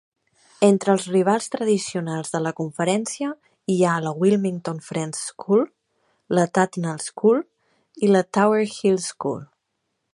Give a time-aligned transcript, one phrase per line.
[0.67, 3.29] Entre els rivals tradicionals de la conferència
[3.73, 5.63] hi ha la Wilmington Friends School,
[6.39, 7.45] la Tatnall School
[8.09, 9.41] i la Tower Hill School.